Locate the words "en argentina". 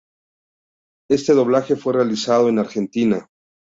2.49-3.29